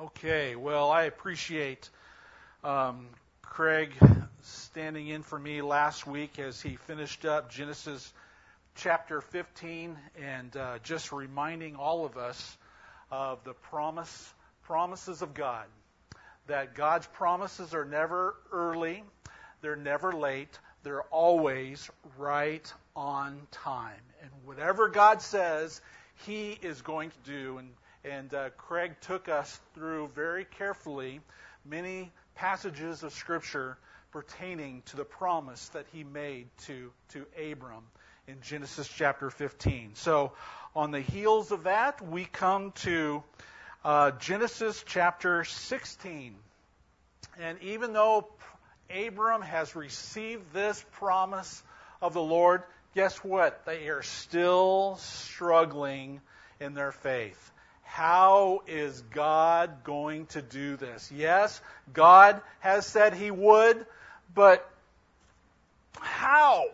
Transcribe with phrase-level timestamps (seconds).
[0.00, 1.90] Okay, well, I appreciate
[2.64, 3.06] um,
[3.42, 3.92] Craig
[4.40, 8.10] standing in for me last week as he finished up Genesis
[8.76, 12.56] chapter 15 and uh, just reminding all of us
[13.10, 14.32] of the promise
[14.62, 15.66] promises of God.
[16.46, 19.04] That God's promises are never early,
[19.60, 24.00] they're never late, they're always right on time.
[24.22, 25.82] And whatever God says,
[26.24, 27.58] He is going to do.
[27.58, 27.68] And,
[28.04, 31.20] and uh, Craig took us through very carefully
[31.64, 33.76] many passages of Scripture
[34.12, 37.84] pertaining to the promise that He made to, to Abram
[38.26, 39.92] in Genesis chapter 15.
[39.94, 40.32] So,
[40.74, 43.22] on the heels of that, we come to
[43.84, 46.34] uh, Genesis chapter 16.
[47.40, 48.28] And even though
[48.88, 51.62] Abram has received this promise
[52.00, 52.62] of the Lord,
[52.94, 53.64] guess what?
[53.66, 56.20] They are still struggling
[56.60, 57.52] in their faith.
[57.92, 61.10] How is God going to do this?
[61.12, 61.60] Yes,
[61.92, 63.84] God has said He would,
[64.32, 64.66] but
[65.98, 66.66] how?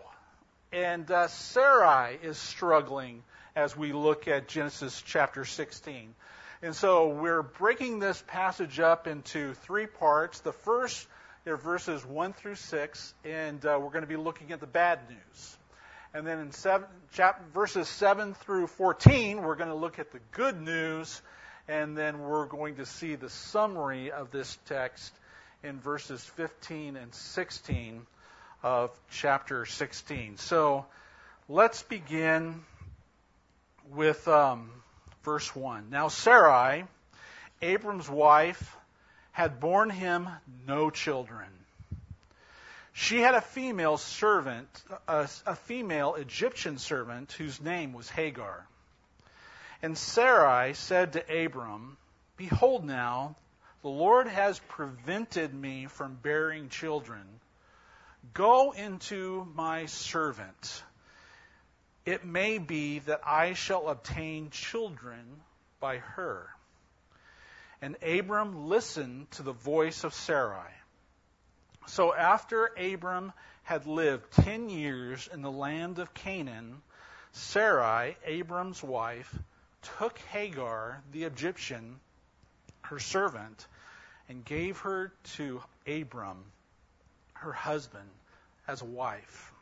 [0.73, 3.23] And uh, Sarai is struggling
[3.57, 6.15] as we look at Genesis chapter 16.
[6.61, 10.41] And so we're breaking this passage up into three parts.
[10.41, 11.09] The first
[11.47, 14.99] are verses 1 through 6, and uh, we're going to be looking at the bad
[15.09, 15.57] news.
[16.17, 16.89] And then in seven,
[17.53, 21.21] verses 7 through 14, we're going to look at the good news,
[21.69, 25.13] and then we're going to see the summary of this text
[25.63, 28.07] in verses 15 and 16
[28.63, 30.39] of chapter 16.
[30.39, 30.87] So
[31.51, 32.65] let's begin
[33.91, 34.71] with um,
[35.23, 35.91] verse 1.
[35.91, 36.85] Now, Sarai,
[37.61, 38.75] Abram's wife,
[39.33, 40.31] had borne him
[40.67, 41.51] no children.
[42.99, 44.69] She had a female servant,
[45.07, 48.67] a, a, female Egyptian servant, whose name was Hagar.
[49.83, 51.99] And Sarai said to Abram,
[52.39, 53.37] Behold now,
[53.83, 57.27] the Lord has prevented me from bearing children.
[58.33, 60.83] Go into my servant.
[62.07, 65.43] It may be that I shall obtain children
[65.81, 66.49] by her.
[67.83, 70.73] And Abram listened to the voice of Sarai.
[71.87, 73.33] So after Abram
[73.63, 76.83] had lived ten years in the land of Canaan,
[77.33, 79.33] Sarai, Abram's wife,
[79.99, 82.01] took Hagar, the Egyptian,
[82.83, 83.67] her servant,
[84.29, 86.45] and gave her to Abram,
[87.35, 88.11] her husband,
[88.67, 89.53] as a wife.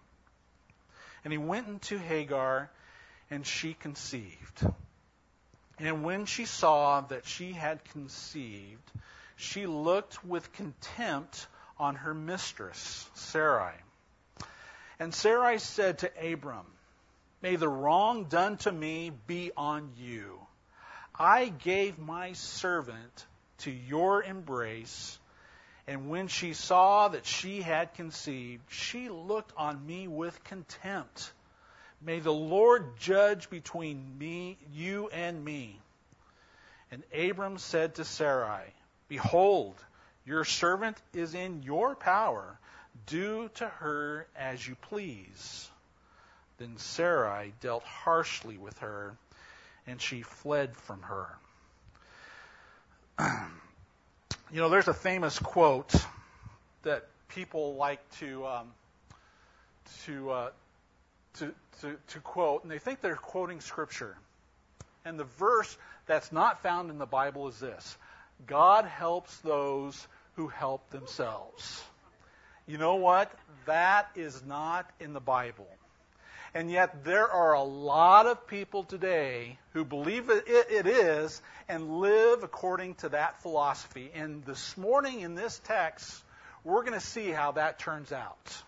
[1.24, 2.70] And he went into Hagar,
[3.30, 4.66] and she conceived.
[5.78, 8.90] And when she saw that she had conceived,
[9.36, 11.46] she looked with contempt
[11.78, 13.74] on her mistress, Sarai.
[14.98, 16.66] And Sarai said to Abram,
[17.42, 20.38] May the wrong done to me be on you.
[21.14, 23.26] I gave my servant
[23.58, 25.18] to your embrace,
[25.86, 31.32] and when she saw that she had conceived, she looked on me with contempt.
[32.00, 35.80] May the Lord judge between me, you and me.
[36.90, 38.64] And Abram said to Sarai,
[39.08, 39.76] Behold,
[40.26, 42.58] your servant is in your power.
[43.06, 45.68] Do to her as you please.
[46.58, 49.14] Then Sarai dealt harshly with her,
[49.86, 51.28] and she fled from her.
[54.52, 55.92] you know, there's a famous quote
[56.82, 58.72] that people like to um,
[60.06, 60.50] to, uh,
[61.38, 64.16] to to to quote, and they think they're quoting scripture.
[65.04, 67.96] And the verse that's not found in the Bible is this:
[68.46, 70.06] God helps those
[70.36, 71.82] who help themselves.
[72.66, 73.30] You know what?
[73.66, 75.68] That is not in the Bible.
[76.54, 81.98] And yet there are a lot of people today who believe it, it is and
[81.98, 84.10] live according to that philosophy.
[84.14, 86.22] And this morning in this text,
[86.62, 88.62] we're going to see how that turns out.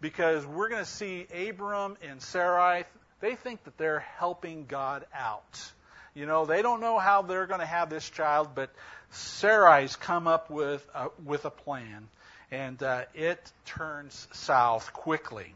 [0.00, 2.84] Because we're going to see Abram and Sarai,
[3.20, 5.72] they think that they're helping God out.
[6.14, 8.70] You know, they don't know how they're going to have this child, but
[9.14, 12.08] Sarai's come up with a, with a plan,
[12.50, 15.54] and uh, it turns south quickly.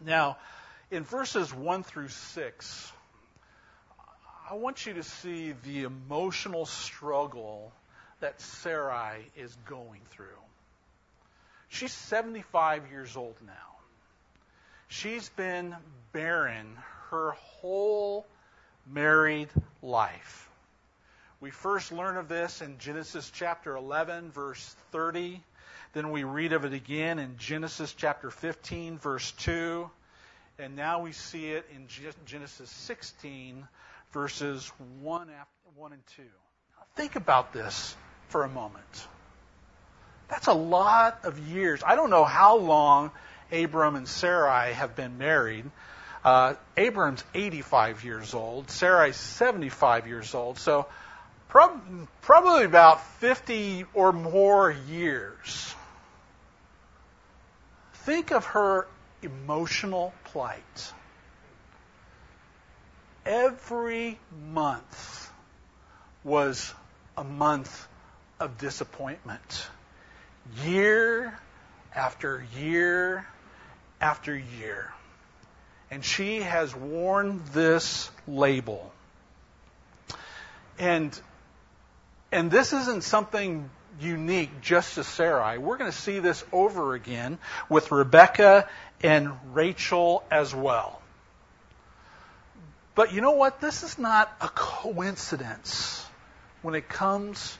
[0.00, 0.36] Now,
[0.90, 2.92] in verses 1 through 6,
[4.50, 7.72] I want you to see the emotional struggle
[8.20, 10.26] that Sarai is going through.
[11.68, 13.52] She's 75 years old now.
[14.88, 15.76] She's been
[16.12, 16.76] barren
[17.10, 18.26] her whole
[18.86, 19.48] married
[19.82, 20.49] life.
[21.40, 25.42] We first learn of this in Genesis chapter 11, verse 30.
[25.94, 29.88] Then we read of it again in Genesis chapter 15, verse 2.
[30.58, 31.86] And now we see it in
[32.26, 33.66] Genesis 16,
[34.12, 34.70] verses
[35.00, 35.30] 1,
[35.76, 36.22] 1 and 2.
[36.22, 37.96] Now Think about this
[38.28, 39.08] for a moment.
[40.28, 41.82] That's a lot of years.
[41.86, 43.12] I don't know how long
[43.50, 45.64] Abram and Sarai have been married.
[46.22, 48.70] Uh, Abram's 85 years old.
[48.70, 50.58] Sarai's 75 years old.
[50.58, 50.86] So
[51.50, 55.74] prob- probably about 50 or more years.
[57.92, 58.86] Think of her
[59.22, 60.92] emotional plight.
[63.26, 64.18] Every
[64.50, 65.30] month
[66.24, 66.72] was
[67.16, 67.86] a month
[68.38, 69.68] of disappointment.
[70.64, 71.38] Year
[71.94, 73.26] after year
[74.00, 74.92] after year.
[75.90, 78.92] And she has worn this label.
[80.78, 81.20] And
[82.32, 83.68] and this isn't something
[84.00, 85.58] unique just to Sarai.
[85.58, 87.38] We're going to see this over again
[87.68, 88.68] with Rebecca
[89.02, 91.00] and Rachel as well.
[92.94, 93.60] But you know what?
[93.60, 96.04] This is not a coincidence
[96.62, 97.56] when it comes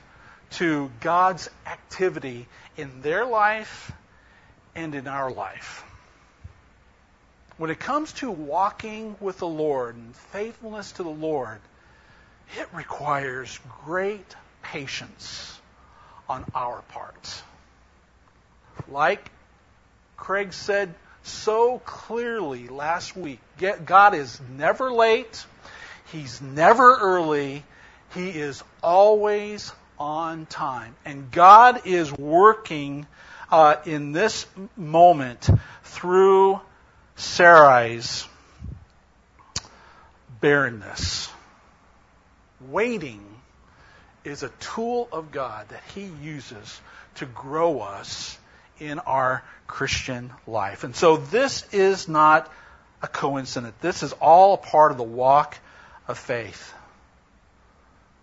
[0.52, 2.46] to God's activity
[2.76, 3.92] in their life
[4.74, 5.84] and in our life.
[7.56, 11.60] When it comes to walking with the Lord and faithfulness to the Lord,
[12.58, 14.34] it requires great
[14.70, 15.58] patience
[16.28, 17.42] on our part.
[18.88, 19.30] Like
[20.16, 20.94] Craig said
[21.24, 23.40] so clearly last week,
[23.84, 25.44] God is never late,
[26.12, 27.64] He's never early,
[28.14, 30.94] He is always on time.
[31.04, 33.06] And God is working
[33.50, 34.46] uh, in this
[34.76, 35.48] moment
[35.82, 36.60] through
[37.16, 38.26] Sarai's
[40.40, 41.28] barrenness.
[42.68, 43.29] Waiting
[44.24, 46.80] is a tool of God that He uses
[47.16, 48.38] to grow us
[48.78, 50.84] in our Christian life.
[50.84, 52.50] And so this is not
[53.02, 53.74] a coincidence.
[53.80, 55.56] This is all a part of the walk
[56.08, 56.74] of faith.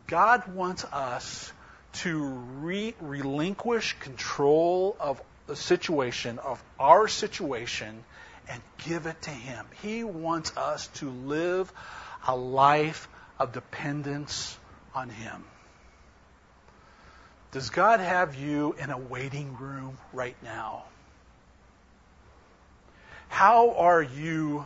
[0.08, 1.52] God wants us
[1.94, 8.04] to re- relinquish control of the situation, of our situation,
[8.50, 9.66] and give it to Him.
[9.82, 11.72] He wants us to live
[12.28, 13.08] a life
[13.40, 14.58] of dependence
[14.94, 15.44] on Him.
[17.52, 20.84] Does God have you in a waiting room right now?
[23.30, 24.66] How are you,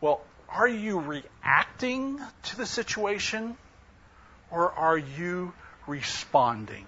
[0.00, 3.56] well, are you reacting to the situation
[4.50, 5.54] or are you
[5.86, 6.86] responding?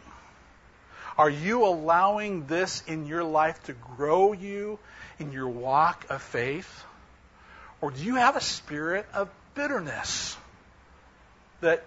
[1.16, 4.78] Are you allowing this in your life to grow you
[5.18, 6.84] in your walk of faith?
[7.80, 10.36] Or do you have a spirit of bitterness
[11.60, 11.84] that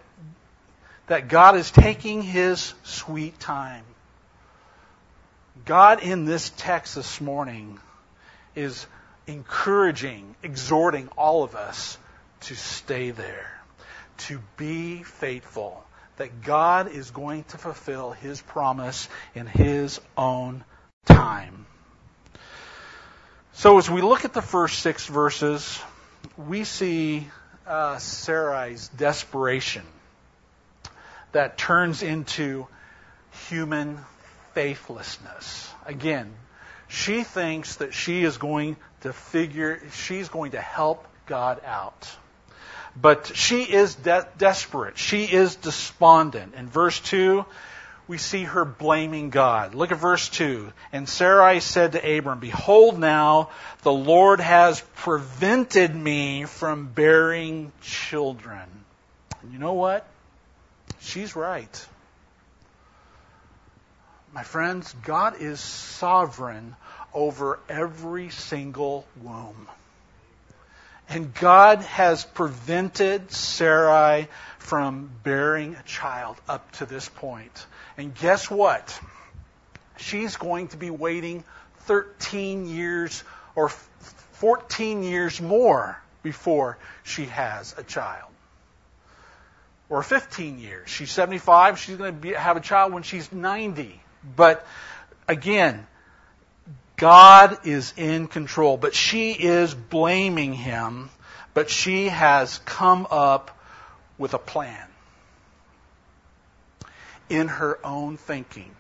[1.08, 3.84] that God is taking his sweet time.
[5.66, 7.80] God in this text this morning
[8.56, 8.86] is
[9.26, 11.98] encouraging, exhorting all of us
[12.42, 13.60] to stay there,
[14.18, 15.84] to be faithful,
[16.18, 20.64] that God is going to fulfill his promise in his own
[21.06, 21.66] time.
[23.54, 25.80] So as we look at the first six verses,
[26.38, 27.28] we see
[27.66, 29.84] uh, Sarai's desperation
[31.38, 32.66] that turns into
[33.48, 34.00] human
[34.56, 35.72] faithlessness.
[35.86, 36.34] Again,
[36.88, 42.10] she thinks that she is going to figure, she's going to help God out.
[43.00, 44.98] But she is de- desperate.
[44.98, 46.56] She is despondent.
[46.56, 47.46] In verse 2,
[48.08, 49.76] we see her blaming God.
[49.76, 50.74] Look at verse 2.
[50.92, 53.52] And Sarai said to Abram, Behold now,
[53.84, 58.68] the Lord has prevented me from bearing children.
[59.44, 60.08] And you know what?
[61.08, 61.88] She's right.
[64.34, 66.76] My friends, God is sovereign
[67.14, 69.70] over every single womb.
[71.08, 74.28] And God has prevented Sarai
[74.60, 77.66] from bearing a child up to this point.
[77.98, 79.00] And guess what?
[79.96, 81.46] She's going to be waiting
[81.86, 83.24] 13 years
[83.56, 88.30] or 14 years more before she has a child
[89.90, 90.90] or 15 years.
[90.90, 91.80] She's 75.
[91.80, 94.00] She's going to be, have a child when she's 90.
[94.36, 94.66] But
[95.28, 95.88] again,
[96.98, 98.78] God is in control.
[98.78, 101.10] But she is blaming him.
[101.54, 103.58] But she has come up
[104.18, 104.88] with a plan
[107.30, 108.72] in her own thinking.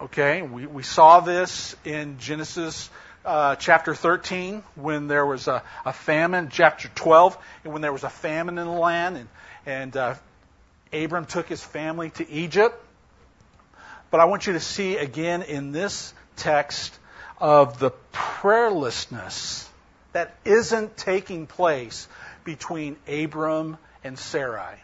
[0.00, 2.88] Okay, we, we saw this in Genesis
[3.24, 8.08] uh, chapter 13 when there was a, a famine, chapter 12, when there was a
[8.08, 9.28] famine in the land, and,
[9.66, 10.14] and uh,
[10.92, 12.76] Abram took his family to Egypt.
[14.10, 16.98] But I want you to see again in this text
[17.38, 19.68] of the prayerlessness
[20.12, 22.08] that isn't taking place
[22.44, 24.74] between Abram and Sarai.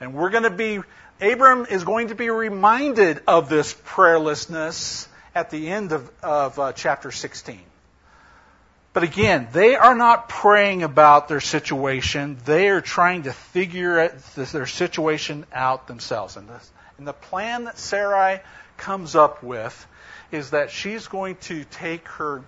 [0.00, 0.80] And we're going to be,
[1.20, 6.72] Abram is going to be reminded of this prayerlessness at the end of, of uh,
[6.72, 7.60] chapter 16.
[8.92, 12.38] But again, they are not praying about their situation.
[12.44, 16.36] They are trying to figure their situation out themselves.
[16.36, 16.50] And,
[16.98, 18.40] and the plan that Sarai
[18.76, 19.86] comes up with
[20.30, 22.44] is that she's going to take her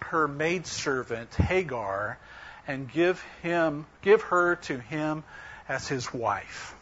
[0.00, 2.18] her maidservant Hagar
[2.68, 5.24] and give him give her to him
[5.68, 6.74] as his wife.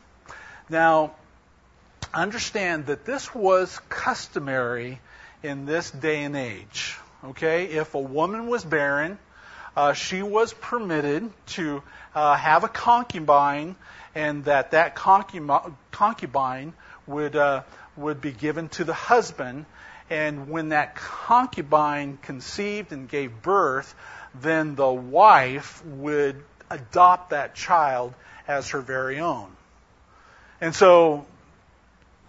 [0.68, 1.12] Now,
[2.12, 5.00] understand that this was customary
[5.42, 6.98] in this day and age.
[7.24, 9.16] Okay, if a woman was barren,
[9.76, 11.82] uh, she was permitted to
[12.14, 13.76] uh, have a concubine,
[14.14, 16.72] and that that concubine
[17.06, 17.62] would uh,
[17.96, 19.66] would be given to the husband.
[20.10, 23.94] And when that concubine conceived and gave birth,
[24.34, 28.14] then the wife would adopt that child
[28.48, 29.48] as her very own.
[30.60, 31.24] And so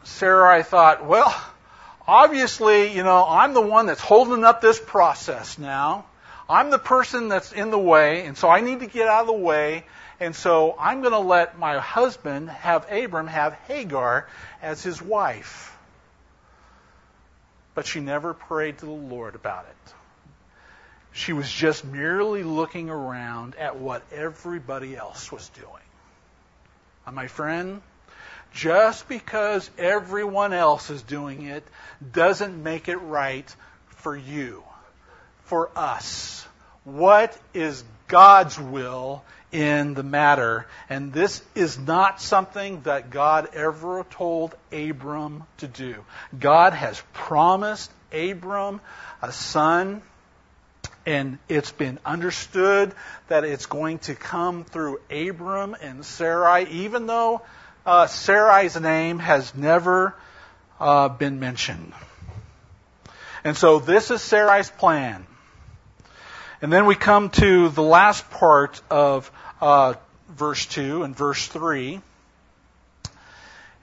[0.04, 1.34] Sarai thought, well,
[2.08, 6.06] obviously, you know, I'm the one that's holding up this process now.
[6.50, 9.28] I'm the person that's in the way, and so I need to get out of
[9.28, 9.86] the way.
[10.20, 14.28] And so I'm going to let my husband have Abram have Hagar
[14.62, 15.76] as his wife.
[17.76, 19.94] But she never prayed to the Lord about it.
[21.12, 25.68] She was just merely looking around at what everybody else was doing.
[27.06, 27.82] And my friend,
[28.54, 31.64] just because everyone else is doing it
[32.12, 33.54] doesn't make it right
[33.88, 34.64] for you,
[35.46, 36.46] for us.
[36.84, 40.68] What is God's will in the matter?
[40.90, 46.04] And this is not something that God ever told Abram to do.
[46.38, 48.82] God has promised Abram
[49.22, 50.02] a son
[51.06, 52.94] and it's been understood
[53.28, 57.42] that it's going to come through Abram and Sarai, even though
[57.86, 60.16] uh, Sarai's name has never
[60.80, 61.94] uh, been mentioned.
[63.44, 65.26] And so this is Sarai's plan.
[66.62, 69.96] And then we come to the last part of uh,
[70.30, 72.02] verse 2 and verse 3.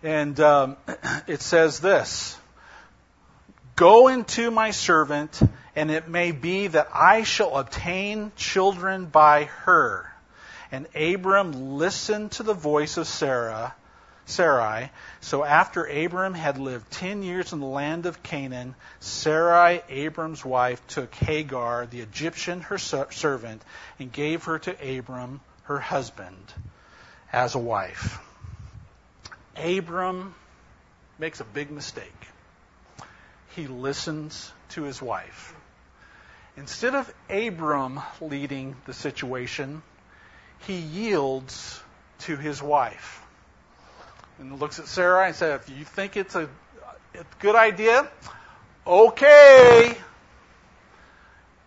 [0.03, 0.77] And um,
[1.27, 2.39] it says this
[3.77, 5.41] Go into my servant,
[5.77, 10.11] and it may be that I shall obtain children by her.
[10.73, 13.75] And Abram listened to the voice of Sarah
[14.31, 14.91] Sarai.
[15.21, 20.87] So after Abram had lived ten years in the land of Canaan, Sarai, Abram's wife,
[20.87, 23.63] took Hagar, the Egyptian, her servant,
[23.99, 26.53] and gave her to Abram, her husband,
[27.33, 28.19] as a wife.
[29.57, 30.35] Abram
[31.19, 32.27] makes a big mistake.
[33.57, 35.55] He listens to his wife.
[36.57, 39.83] Instead of Abram leading the situation,
[40.61, 41.83] he yields
[42.21, 43.23] to his wife
[44.41, 46.49] and looks at Sarah and says, If you think it's a,
[47.15, 48.09] a good idea,
[48.87, 49.95] okay.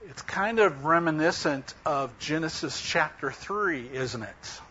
[0.09, 4.61] It's kind of reminiscent of Genesis chapter 3, isn't it?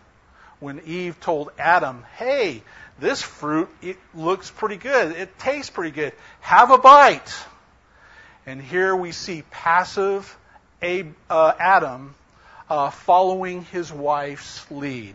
[0.60, 2.62] When Eve told Adam, Hey,
[2.98, 5.16] this fruit, it looks pretty good.
[5.16, 6.12] It tastes pretty good.
[6.40, 7.32] Have a bite.
[8.46, 10.36] And here we see passive
[10.82, 12.14] uh, Adam
[12.68, 15.14] uh, following his wife's lead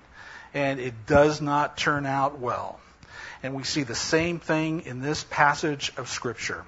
[0.58, 2.80] and it does not turn out well.
[3.44, 6.66] And we see the same thing in this passage of Scripture.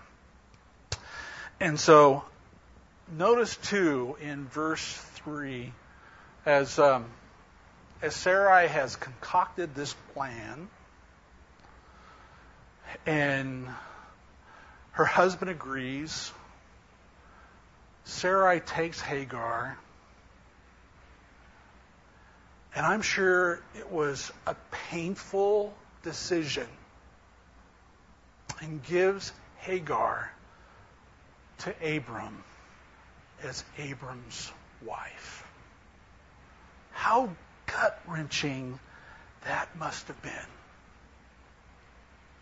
[1.59, 2.23] And so,
[3.17, 5.73] notice too in verse 3,
[6.45, 7.05] as, um,
[8.03, 10.69] as Sarai has concocted this plan,
[13.07, 13.67] and
[14.91, 16.31] her husband agrees,
[18.03, 19.79] Sarai takes Hagar
[22.79, 24.55] and I'm sure it was a
[24.89, 26.65] painful decision
[28.61, 30.31] and gives Hagar
[31.57, 32.41] to Abram
[33.43, 34.49] as Abram's
[34.81, 35.45] wife.
[36.91, 37.29] How
[37.65, 38.79] gut wrenching
[39.43, 40.31] that must have been.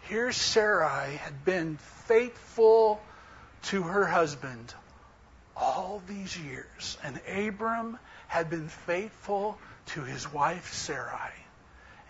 [0.01, 3.01] Here Sarai had been faithful
[3.63, 4.71] to her husband
[5.55, 11.31] all these years, and Abram had been faithful to his wife Sarai.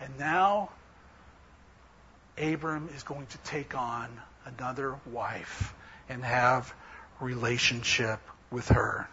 [0.00, 0.70] And now
[2.36, 4.08] Abram is going to take on
[4.44, 5.74] another wife
[6.08, 6.72] and have
[7.20, 8.20] relationship
[8.50, 9.08] with her.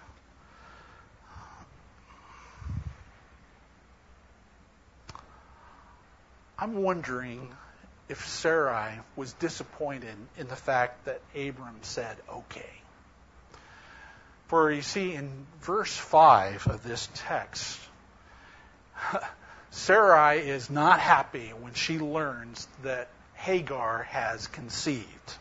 [6.57, 7.53] I'm wondering
[8.07, 12.69] if Sarai was disappointed in the fact that Abram said, okay.
[14.47, 17.79] For you see, in verse 5 of this text,
[19.71, 25.33] Sarai is not happy when she learns that Hagar has conceived.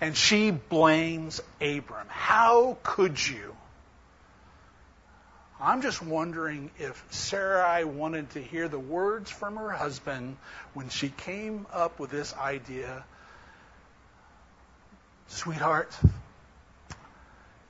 [0.00, 2.06] And she blames Abram.
[2.08, 3.56] How could you?
[5.60, 10.36] I'm just wondering if Sarai wanted to hear the words from her husband
[10.72, 13.04] when she came up with this idea.
[15.26, 15.96] Sweetheart,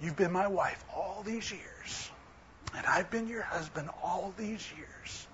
[0.01, 2.11] you've been my wife all these years,
[2.79, 5.27] and I've been your husband all these years.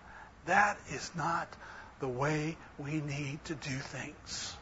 [0.47, 1.47] That is not
[2.01, 4.57] the way we need to do things.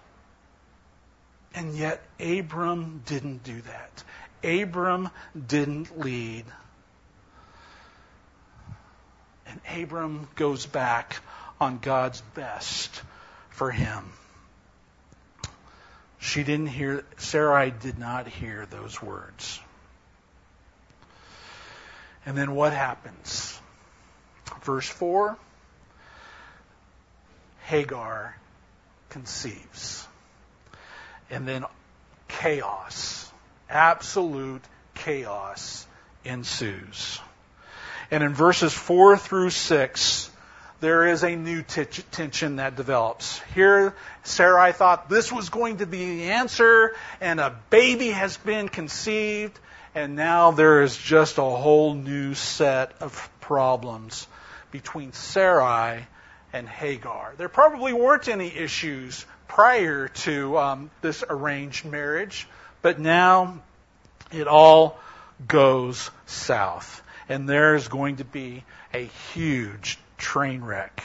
[1.55, 4.05] And yet, Abram didn't do that.
[4.43, 5.11] Abram
[5.47, 6.45] didn't lead.
[9.47, 11.21] And Abram goes back
[11.61, 13.01] on God's best
[13.51, 14.13] for him.
[16.19, 19.61] She didn't hear, Sarai did not hear those words.
[22.25, 23.59] And then what happens?
[24.63, 25.37] Verse 4
[27.65, 28.37] Hagar
[29.09, 30.07] conceives.
[31.31, 31.65] And then
[32.29, 33.31] chaos,
[33.71, 34.63] absolute
[34.95, 35.87] chaos
[36.25, 37.21] ensues.
[38.11, 40.31] And in verses 4 through 6,
[40.81, 43.41] there is a new t- tension that develops.
[43.55, 48.69] Here, Sarai thought this was going to be the answer, and a baby has been
[48.69, 49.59] conceived,
[49.95, 54.27] and now there is just a whole new set of problems
[54.71, 56.07] between Sarai
[56.53, 57.35] and Hagar.
[57.37, 62.49] There probably weren't any issues prior to um, this arranged marriage,
[62.81, 63.63] but now
[64.31, 64.99] it all
[65.47, 71.03] goes south and there's going to be a huge train wreck.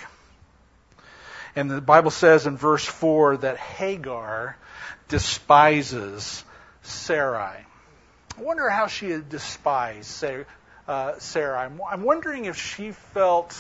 [1.56, 4.58] And the Bible says in verse 4 that Hagar
[5.08, 6.44] despises
[6.84, 7.67] Sarai.
[8.38, 10.24] I wonder how she had despised
[10.88, 11.70] uh, Sarai.
[11.90, 13.58] I'm wondering if she felt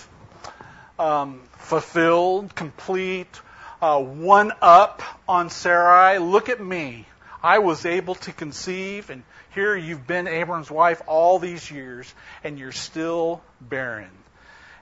[1.00, 3.41] um, fulfilled, complete,
[3.81, 6.19] uh, one up on Sarai.
[6.19, 7.07] Look at me.
[7.41, 9.24] I was able to conceive, and
[9.55, 12.13] here you've been Abram's wife all these years,
[12.44, 14.11] and you're still barren.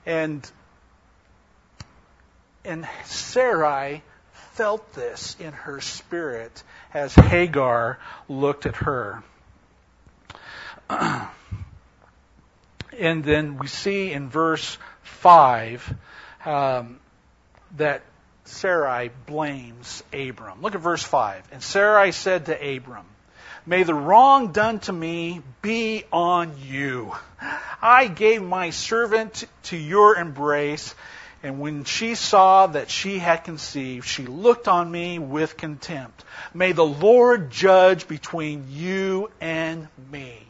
[0.04, 0.48] And
[2.66, 4.02] and Sarai
[4.52, 9.22] felt this in her spirit as Hagar looked at her.
[12.98, 15.94] and then we see in verse 5
[16.44, 17.00] um,
[17.76, 18.02] that
[18.44, 20.62] Sarai blames Abram.
[20.62, 21.48] Look at verse 5.
[21.52, 23.06] And Sarai said to Abram,
[23.68, 27.12] May the wrong done to me be on you.
[27.82, 30.94] I gave my servant to your embrace,
[31.42, 36.24] and when she saw that she had conceived, she looked on me with contempt.
[36.54, 40.45] May the Lord judge between you and me.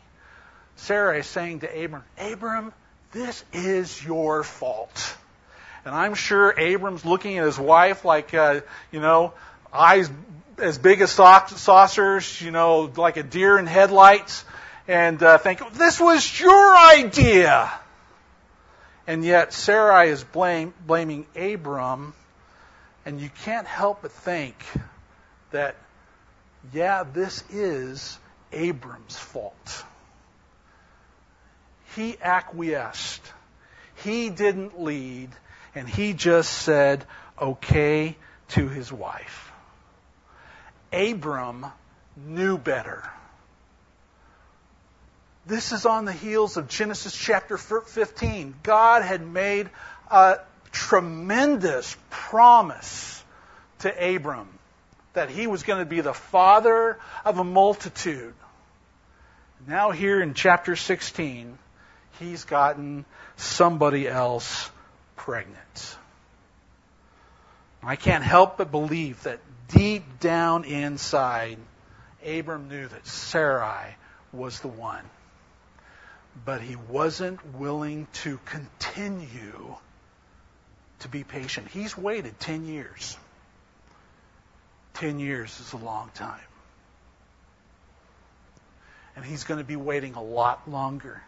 [0.77, 2.73] Sarah is saying to Abram, Abram,
[3.13, 5.17] this is your fault.
[5.85, 8.61] And I'm sure Abram's looking at his wife like, uh,
[8.91, 9.33] you know,
[9.73, 10.11] eyes
[10.59, 14.45] as big as saucers, you know, like a deer in headlights,
[14.89, 17.71] and uh, think, this was your idea.
[19.07, 22.15] And yet Sarai is blame, blaming Abram,
[23.05, 24.57] and you can't help but think
[25.53, 25.77] that,
[26.73, 28.19] yeah, this is
[28.53, 29.85] Abram's fault.
[31.97, 33.23] He acquiesced.
[34.05, 35.31] He didn't lead,
[35.75, 37.05] and he just said
[37.41, 38.17] okay
[38.49, 39.51] to his wife.
[40.93, 41.67] Abram
[42.17, 43.03] knew better.
[45.47, 48.55] This is on the heels of Genesis chapter 15.
[48.63, 49.71] God had made
[50.11, 50.39] a
[50.73, 53.25] tremendous promise
[53.79, 54.49] to Abram
[55.15, 58.35] that he was going to be the father of a multitude.
[59.67, 61.59] Now, here in chapter 16,
[62.19, 63.05] he's gotten
[63.37, 64.71] somebody else
[65.17, 65.97] pregnant.
[67.83, 71.59] I can't help but believe that deep down inside,
[72.25, 73.97] Abram knew that Sarai
[74.33, 75.05] was the one.
[76.45, 79.77] But he wasn't willing to continue
[81.01, 81.69] to be patient.
[81.69, 83.17] He's waited 10 years.
[84.95, 86.41] 10 years is a long time.
[89.15, 91.23] And he's going to be waiting a lot longer.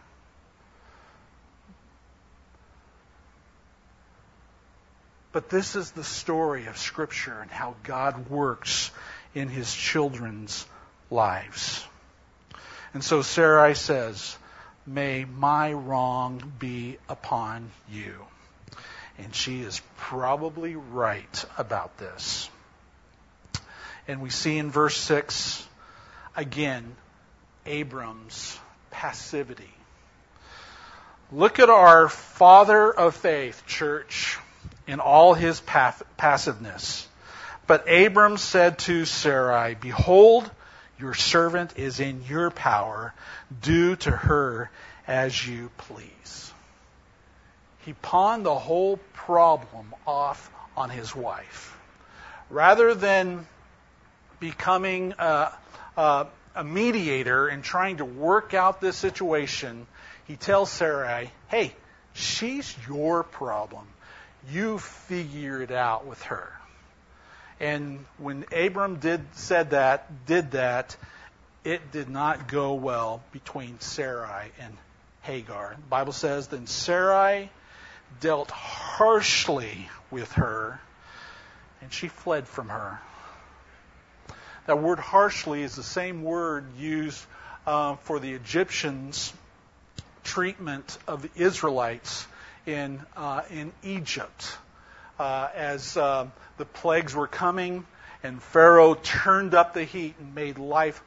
[5.31, 8.91] But this is the story of Scripture and how God works
[9.35, 10.65] in his children's
[11.11, 11.85] lives.
[12.93, 14.37] And so Sarai says,
[14.87, 18.15] May my wrong be upon you.
[19.19, 22.49] And she is probably right about this.
[24.07, 25.67] And we see in verse 6,
[26.35, 26.95] again,
[27.67, 28.57] Abram's
[28.89, 29.69] passivity.
[31.31, 34.39] Look at our father of faith, church
[34.89, 37.07] in all his passiveness.
[37.67, 40.49] But Abram said to Sarai, Behold,
[40.97, 43.13] your servant is in your power.
[43.61, 44.71] Do to her
[45.05, 46.51] as you please.
[47.85, 51.77] He pawned the whole problem off on his wife.
[52.49, 53.45] Rather than
[54.39, 55.51] becoming a,
[55.97, 59.85] a, a mediator and trying to work out this situation,
[60.25, 61.75] he tells Sarai, Hey,
[62.13, 63.85] she's your problem.
[64.47, 66.51] You figure it out with her.
[67.59, 70.95] And when Abram did said that, did that,
[71.63, 74.77] it did not go well between Sarai and
[75.21, 75.75] Hagar.
[75.75, 77.49] The Bible says then Sarai
[78.21, 80.79] dealt harshly with her,
[81.81, 82.99] and she fled from her.
[84.67, 87.25] That word harshly is the same word used
[87.67, 89.33] uh, for the Egyptians'
[90.23, 92.25] treatment of the Israelites
[92.69, 94.57] in uh, in Egypt
[95.17, 96.27] uh, as uh,
[96.57, 97.85] the plagues were coming,
[98.23, 101.01] and Pharaoh turned up the heat and made life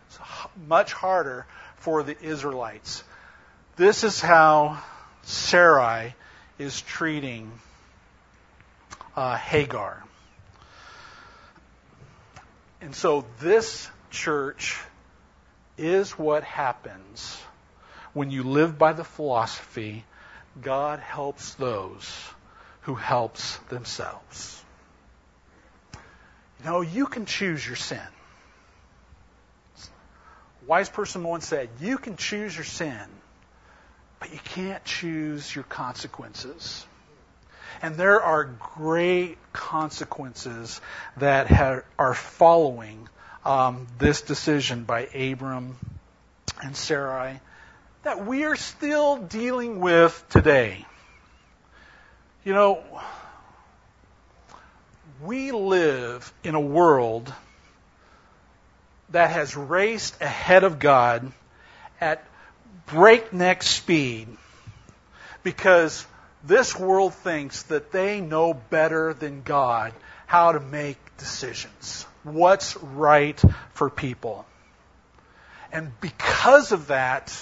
[0.68, 1.46] much harder
[1.76, 3.04] for the Israelites.
[3.76, 4.82] This is how
[5.22, 6.14] Sarai
[6.58, 7.50] is treating
[9.16, 10.02] uh, Hagar.
[12.80, 14.78] And so this church
[15.78, 17.40] is what happens
[18.12, 20.04] when you live by the philosophy
[20.60, 22.12] God helps those
[22.82, 24.62] who helps themselves.
[26.58, 27.98] You know, you can choose your sin.
[29.78, 33.00] A wise person once said, You can choose your sin,
[34.20, 36.86] but you can't choose your consequences.
[37.80, 40.80] And there are great consequences
[41.16, 43.08] that are following
[43.44, 45.76] um, this decision by Abram
[46.62, 47.40] and Sarai
[48.02, 50.84] that we are still dealing with today.
[52.44, 52.82] You know,
[55.22, 57.32] we live in a world
[59.10, 61.32] that has raced ahead of God
[62.00, 62.24] at
[62.86, 64.26] breakneck speed
[65.44, 66.04] because
[66.42, 69.92] this world thinks that they know better than God
[70.26, 73.40] how to make decisions, what's right
[73.74, 74.44] for people.
[75.70, 77.32] And because of that,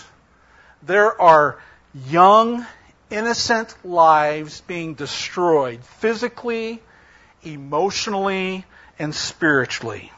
[0.83, 1.59] there are
[1.95, 2.67] young
[3.11, 6.81] innocent lives being destroyed physically,
[7.43, 8.65] emotionally,
[8.99, 10.13] and spiritually.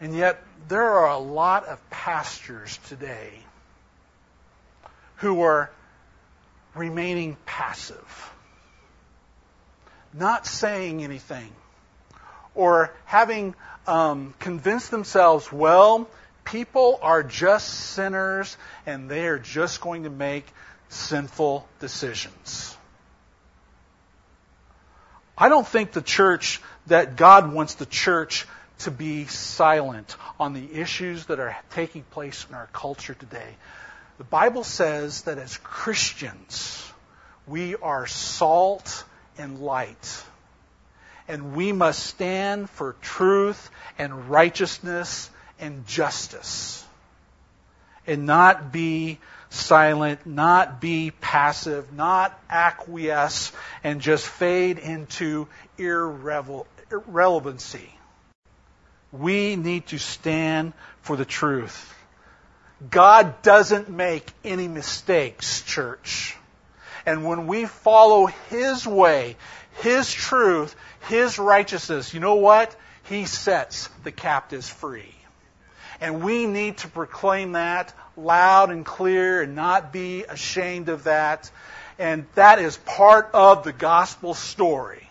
[0.00, 3.32] And yet, there are a lot of pastors today
[5.16, 5.70] who are
[6.74, 8.32] remaining passive,
[10.12, 11.50] not saying anything,
[12.54, 13.54] or having
[13.86, 16.08] um, convinced themselves, well,
[16.44, 20.46] People are just sinners and they are just going to make
[20.88, 22.76] sinful decisions.
[25.36, 28.46] I don't think the church, that God wants the church
[28.80, 33.56] to be silent on the issues that are taking place in our culture today.
[34.18, 36.92] The Bible says that as Christians,
[37.46, 39.04] we are salt
[39.38, 40.24] and light.
[41.26, 46.84] And we must stand for truth and righteousness and justice.
[48.06, 57.90] And not be silent, not be passive, not acquiesce, and just fade into irrelevancy.
[59.12, 61.92] We need to stand for the truth.
[62.90, 66.36] God doesn't make any mistakes, church.
[67.06, 69.36] And when we follow His way,
[69.80, 70.74] His truth,
[71.08, 72.74] His righteousness, you know what?
[73.04, 75.14] He sets the captives free.
[76.00, 81.50] And we need to proclaim that loud and clear and not be ashamed of that.
[81.98, 85.08] And that is part of the gospel story.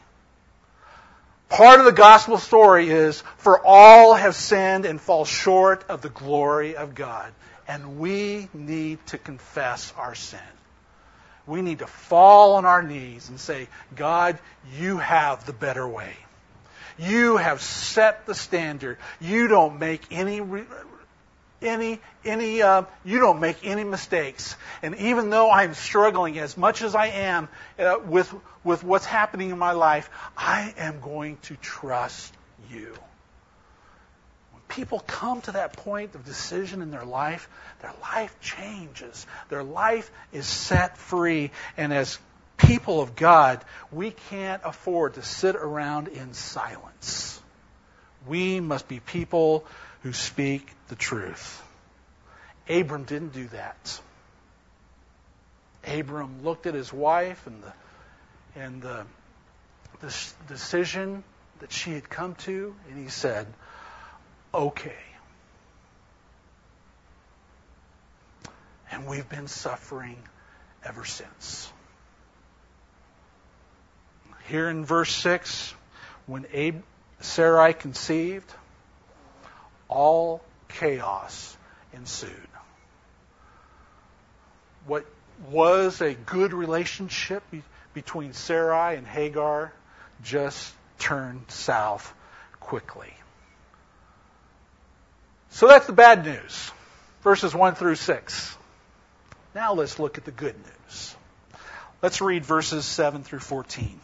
[1.49, 6.09] Part of the gospel story is, for all have sinned and fall short of the
[6.09, 7.31] glory of God.
[7.67, 10.39] And we need to confess our sin.
[11.45, 14.39] We need to fall on our knees and say, God,
[14.79, 16.13] you have the better way.
[16.97, 18.97] You have set the standard.
[19.19, 20.41] You don't make any
[21.61, 24.55] any any uh, you don't make any mistakes.
[24.81, 29.49] And even though I'm struggling as much as I am uh, with with what's happening
[29.49, 32.33] in my life, I am going to trust
[32.69, 32.93] you.
[34.75, 37.47] People come to that point of decision in their life,
[37.81, 39.27] their life changes.
[39.49, 42.17] Their life is set free, and as
[42.57, 47.39] people of God, we can't afford to sit around in silence.
[48.25, 49.65] We must be people
[50.01, 51.61] who speak the truth.
[52.67, 54.01] Abram didn't do that.
[55.85, 57.73] Abram looked at his wife and the
[58.55, 59.05] and the,
[60.01, 60.15] the
[60.47, 61.23] decision
[61.59, 63.47] that she had come to, and he said,
[64.53, 64.95] "Okay."
[68.91, 70.17] And we've been suffering
[70.83, 71.71] ever since.
[74.47, 75.73] Here in verse 6,
[76.25, 76.83] when Ab-
[77.21, 78.53] Sarai conceived,
[79.87, 81.57] all chaos
[81.93, 82.29] ensued.
[84.85, 85.05] What
[85.49, 87.63] was a good relationship be-
[87.93, 89.71] between Sarai and Hagar
[90.23, 92.13] just turned south
[92.59, 93.13] quickly.
[95.53, 96.71] So that's the bad news.
[97.21, 98.57] Verses 1 through 6.
[99.53, 101.15] Now let's look at the good news.
[102.01, 103.99] Let's read verses 7 through 14.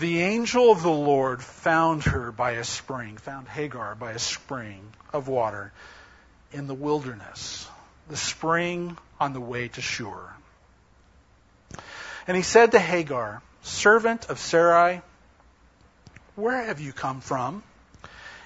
[0.00, 4.82] The angel of the Lord found her by a spring, found Hagar by a spring
[5.12, 5.72] of water
[6.50, 7.68] in the wilderness,
[8.08, 10.28] the spring on the way to Shur.
[12.26, 15.02] And he said to Hagar, servant of Sarai,
[16.34, 17.62] where have you come from?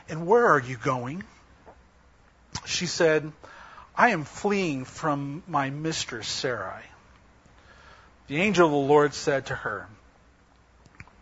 [0.08, 1.24] And where are you going?
[2.64, 3.32] She said,
[3.96, 6.82] I am fleeing from my mistress Sarai.
[8.28, 9.88] The angel of the Lord said to her,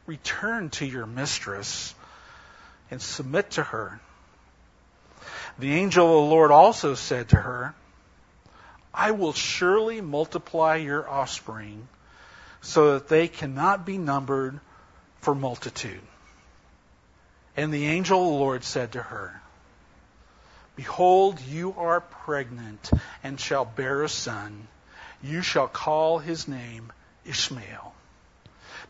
[0.06, 1.94] Return to your mistress
[2.90, 4.00] and submit to her.
[5.58, 7.74] The angel of the Lord also said to her,
[8.92, 11.88] I will surely multiply your offspring
[12.60, 14.60] so that they cannot be numbered
[15.20, 16.00] for multitude.
[17.56, 19.40] And the angel of the Lord said to her,
[20.76, 22.90] Behold, you are pregnant
[23.22, 24.66] and shall bear a son.
[25.22, 26.92] You shall call his name
[27.24, 27.94] Ishmael,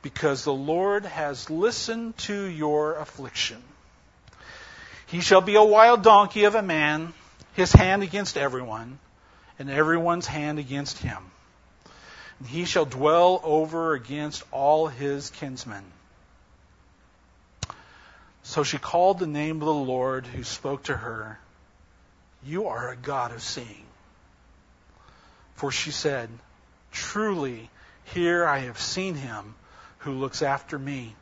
[0.00, 3.62] because the Lord has listened to your affliction.
[5.06, 7.12] He shall be a wild donkey of a man,
[7.52, 8.98] his hand against everyone,
[9.58, 11.18] and everyone's hand against him.
[12.38, 15.84] And he shall dwell over against all his kinsmen.
[18.44, 21.38] So she called the name of the Lord who spoke to her
[22.44, 23.86] you are a God of seeing.
[25.54, 26.28] For she said,
[26.92, 27.70] Truly,
[28.04, 29.54] here I have seen him
[29.98, 31.14] who looks after me.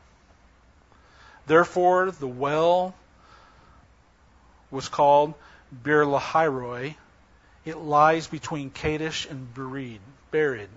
[1.47, 2.93] Therefore, the well
[4.69, 5.33] was called
[5.83, 6.95] Beer-lahai-roi.
[7.65, 10.67] It lies between Kadesh and Bered.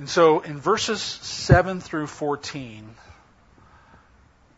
[0.00, 2.88] And so in verses 7 through 14,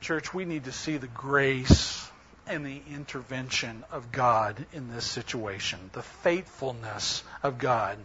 [0.00, 2.08] church, we need to see the grace
[2.46, 7.98] and the intervention of God in this situation, the faithfulness of God.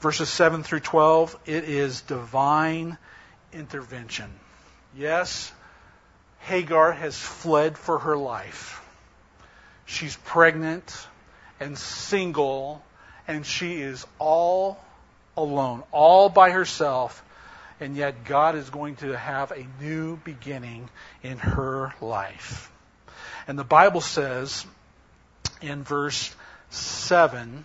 [0.00, 2.96] Verses 7 through 12, it is divine
[3.52, 4.32] intervention.
[4.96, 5.52] Yes,
[6.38, 8.82] Hagar has fled for her life.
[9.84, 10.96] She's pregnant
[11.60, 12.82] and single,
[13.28, 14.80] and she is all
[15.36, 17.22] alone, all by herself,
[17.80, 20.88] and yet God is going to have a new beginning
[21.22, 22.70] in her life.
[23.46, 24.66] And the Bible says
[25.60, 26.34] in verse
[26.70, 27.64] 7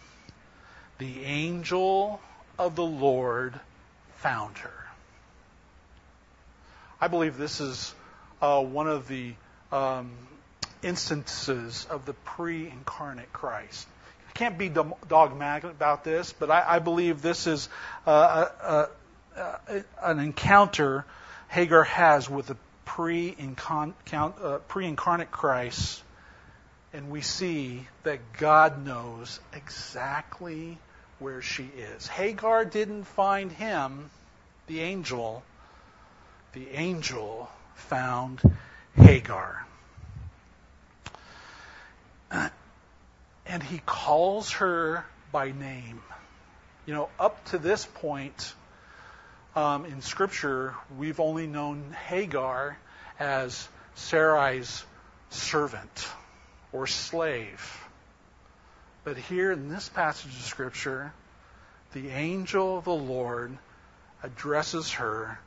[0.98, 2.22] the angel
[2.60, 3.60] of the Lord
[4.18, 4.74] found her.
[7.00, 7.96] I believe this is
[8.42, 9.34] uh, one of the
[9.72, 10.12] um,
[10.84, 13.88] instances of the pre incarnate Christ.
[14.34, 17.70] Can't be dogmatic about this, but I, I believe this is
[18.08, 18.88] uh, uh,
[19.36, 19.58] uh
[20.02, 21.06] an encounter
[21.50, 26.02] Hagar has with the pre-incarnate Christ,
[26.94, 30.78] and we see that God knows exactly
[31.20, 32.08] where she is.
[32.08, 34.10] Hagar didn't find him,
[34.68, 35.44] the angel.
[36.54, 38.42] The angel found
[38.96, 39.66] Hagar.
[43.52, 46.02] And he calls her by name.
[46.86, 48.54] You know, up to this point,
[49.58, 52.78] um, in Scripture, we've only known Hagar
[53.20, 54.86] as Sarai's
[55.32, 56.08] servant
[56.72, 57.86] or slave.
[59.04, 61.12] But here in this passage of Scripture,
[61.92, 63.58] the angel of the Lord
[64.24, 65.38] addresses her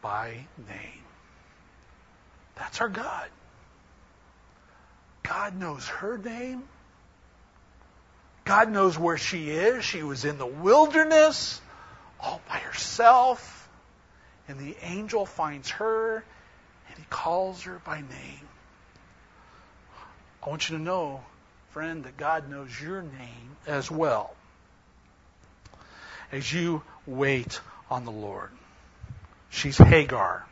[0.00, 1.02] by name.
[2.54, 3.28] That's our God.
[5.24, 6.62] God knows her name.
[8.44, 9.84] God knows where she is.
[9.84, 11.60] She was in the wilderness
[12.20, 13.68] all by herself.
[14.48, 16.16] And the angel finds her
[16.88, 18.48] and he calls her by name.
[20.42, 21.24] I want you to know,
[21.70, 24.34] friend, that God knows your name as well
[26.30, 28.50] as you wait on the Lord.
[29.48, 30.44] She's Hagar.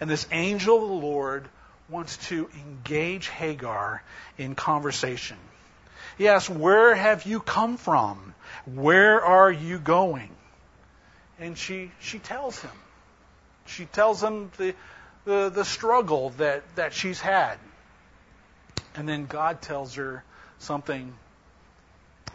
[0.00, 1.48] And this angel of the Lord
[1.88, 4.02] wants to engage Hagar
[4.38, 5.38] in conversation.
[6.18, 8.34] He asks, Where have you come from?
[8.66, 10.30] Where are you going?
[11.38, 12.70] And she, she tells him.
[13.66, 14.74] She tells him the,
[15.24, 17.56] the, the struggle that, that she's had.
[18.94, 20.22] And then God tells her
[20.58, 21.14] something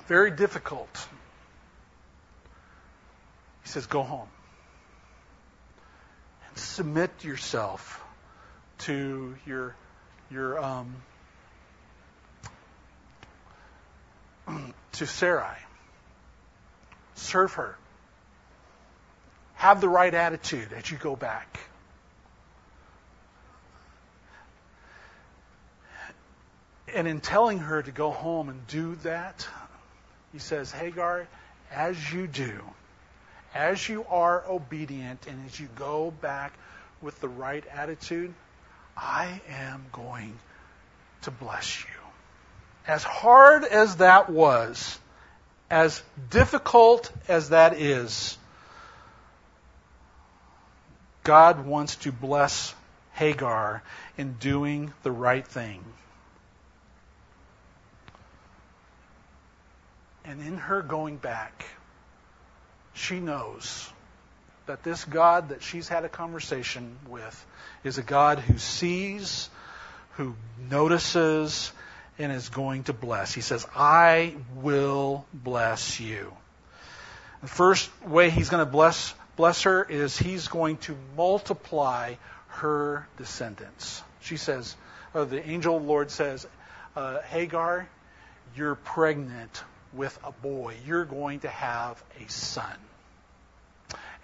[0.07, 1.07] very difficult.
[3.63, 4.27] He says, Go home
[6.47, 8.03] and submit yourself
[8.79, 9.75] to your,
[10.31, 10.95] your um,
[14.93, 15.57] to Sarai.
[17.15, 17.77] Serve her.
[19.55, 21.59] Have the right attitude as you go back.
[26.93, 29.47] And in telling her to go home and do that,
[30.31, 31.27] he says, Hagar,
[31.71, 32.61] as you do,
[33.53, 36.53] as you are obedient, and as you go back
[37.01, 38.33] with the right attitude,
[38.95, 40.37] I am going
[41.23, 41.98] to bless you.
[42.89, 44.97] As hard as that was,
[45.69, 48.35] as difficult as that is,
[51.23, 52.73] God wants to bless
[53.13, 53.83] Hagar
[54.17, 55.83] in doing the right thing.
[60.25, 61.65] And in her going back,
[62.93, 63.87] she knows
[64.65, 67.45] that this God that she's had a conversation with
[67.83, 69.47] is a God who sees,
[70.13, 70.33] who
[70.71, 71.71] notices,
[72.19, 73.33] and is going to bless.
[73.33, 76.33] He says, I will bless you.
[77.41, 82.15] The first way he's going to bless, bless her is he's going to multiply
[82.49, 84.03] her descendants.
[84.19, 84.75] She says,
[85.15, 86.45] uh, the angel Lord says,
[86.95, 87.87] uh, Hagar,
[88.55, 90.75] you're pregnant with a boy.
[90.85, 92.75] You're going to have a son.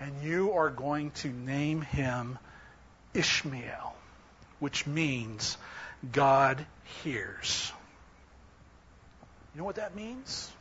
[0.01, 2.38] And you are going to name him
[3.13, 3.95] Ishmael,
[4.60, 5.58] which means
[6.12, 6.65] God
[7.03, 7.71] hears.
[9.55, 10.51] You know what that means?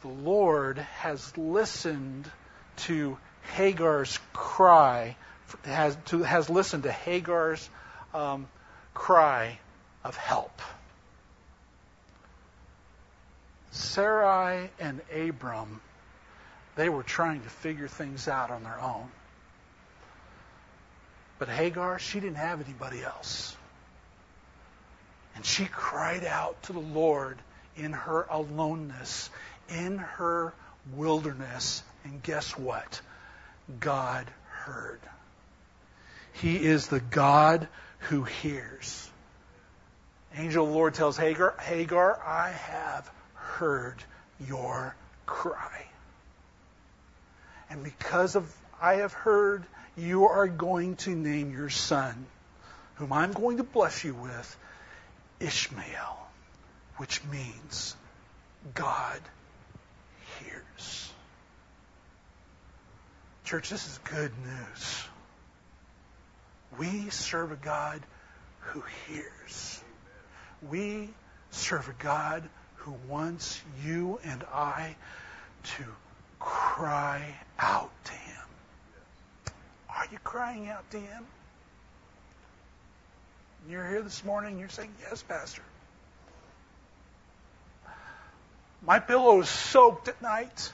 [0.00, 2.30] The Lord has listened
[2.78, 3.18] to
[3.54, 5.16] Hagar's cry,
[5.64, 7.68] has, to, has listened to Hagar's
[8.14, 8.48] um,
[8.94, 9.58] cry
[10.02, 10.62] of help.
[13.70, 15.82] Sarai and Abram,
[16.74, 19.08] they were trying to figure things out on their own.
[21.38, 23.55] But Hagar, she didn't have anybody else.
[25.36, 27.38] And she cried out to the Lord
[27.76, 29.30] in her aloneness,
[29.68, 30.54] in her
[30.94, 31.82] wilderness.
[32.04, 33.00] And guess what?
[33.78, 35.00] God heard.
[36.32, 37.68] He is the God
[37.98, 39.10] who hears.
[40.36, 44.02] Angel of the Lord tells Hagar, Hagar, I have heard
[44.46, 44.94] your
[45.24, 45.86] cry.
[47.70, 49.64] And because of I have heard,
[49.96, 52.26] you are going to name your son,
[52.96, 54.56] whom I'm going to bless you with,
[55.40, 56.18] Ishmael,
[56.96, 57.96] which means
[58.74, 59.20] God
[60.38, 61.12] hears.
[63.44, 65.04] Church, this is good news.
[66.78, 68.02] We serve a God
[68.60, 69.80] who hears.
[70.68, 71.10] We
[71.50, 72.42] serve a God
[72.76, 74.96] who wants you and I
[75.76, 75.84] to
[76.40, 79.54] cry out to Him.
[79.90, 81.24] Are you crying out to Him?
[83.68, 85.62] You're here this morning, and you're saying, Yes, Pastor.
[88.84, 90.72] My pillow is soaked at night.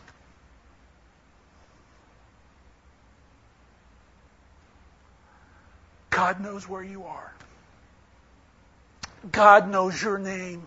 [6.11, 7.33] God knows where you are.
[9.31, 10.63] God knows your name.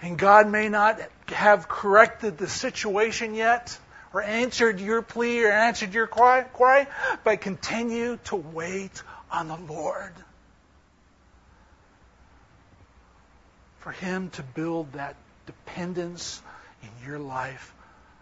[0.00, 3.76] And God may not have corrected the situation yet,
[4.12, 6.86] or answered your plea, or answered your cry
[7.24, 10.12] but continue to wait on the Lord.
[13.78, 15.16] For Him to build that
[15.46, 16.42] dependence
[16.82, 17.74] in your life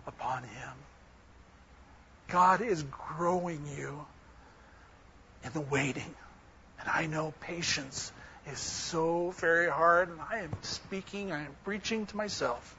[0.06, 0.72] upon Him.
[2.28, 4.04] God is growing you
[5.44, 6.14] in the waiting.
[6.80, 8.12] And I know patience
[8.50, 12.76] is so very hard, and I am speaking, I am preaching to myself.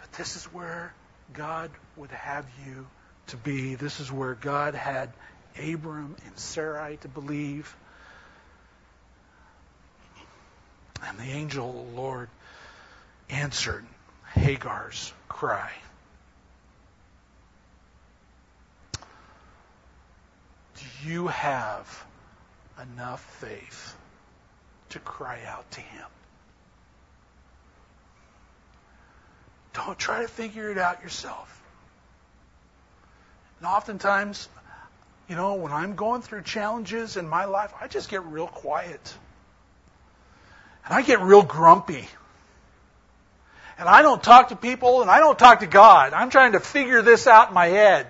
[0.00, 0.92] But this is where
[1.32, 2.86] God would have you
[3.28, 3.74] to be.
[3.74, 5.12] This is where God had
[5.60, 7.74] Abram and Sarai to believe.
[11.06, 12.28] And the angel of the Lord
[13.28, 13.84] answered
[14.32, 15.70] Hagar's cry.
[20.76, 22.04] Do you have
[22.80, 23.96] enough faith
[24.90, 26.06] to cry out to Him?
[29.72, 31.62] Don't try to figure it out yourself.
[33.58, 34.48] And oftentimes,
[35.30, 39.14] You know, when I'm going through challenges in my life, I just get real quiet.
[40.84, 42.08] And I get real grumpy.
[43.78, 46.14] And I don't talk to people and I don't talk to God.
[46.14, 48.08] I'm trying to figure this out in my head.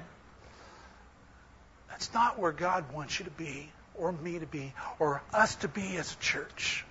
[1.91, 5.69] That's not where God wants you to be, or me to be, or us to
[5.69, 6.87] be as a church.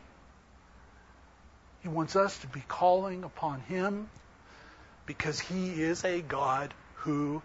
[1.81, 4.07] He wants us to be calling upon Him
[5.07, 7.41] because He is a God who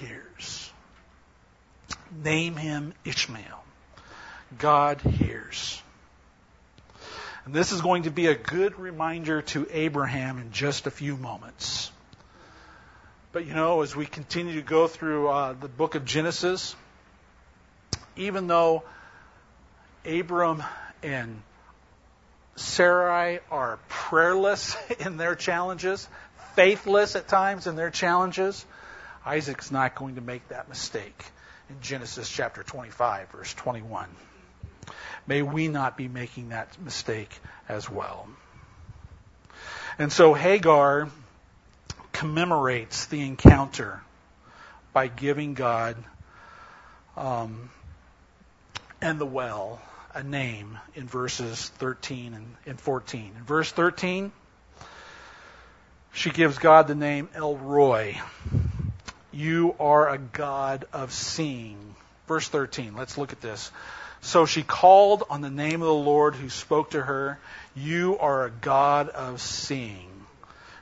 [0.00, 0.70] hears.
[2.24, 3.64] Name Him Ishmael.
[4.58, 5.82] God hears.
[7.44, 11.16] And this is going to be a good reminder to Abraham in just a few
[11.16, 11.90] moments.
[13.32, 16.74] But you know, as we continue to go through uh, the book of Genesis,
[18.16, 18.82] even though
[20.04, 20.62] Abram
[21.02, 21.42] and
[22.56, 26.08] Sarai are prayerless in their challenges,
[26.54, 28.64] faithless at times in their challenges,
[29.24, 31.24] Isaac's not going to make that mistake
[31.68, 34.08] in Genesis chapter 25, verse 21.
[35.26, 37.30] May we not be making that mistake
[37.68, 38.28] as well.
[39.98, 41.08] And so Hagar
[42.12, 44.00] commemorates the encounter
[44.92, 45.96] by giving God
[47.16, 47.70] um,
[49.00, 49.80] and the well
[50.14, 53.32] a name in verses 13 and, and 14.
[53.36, 54.32] In verse 13,
[56.12, 58.18] she gives God the name El Roi.
[59.36, 61.94] You are a God of seeing.
[62.26, 63.70] Verse 13, let's look at this.
[64.22, 67.38] So she called on the name of the Lord who spoke to her,
[67.74, 70.10] You are a God of seeing.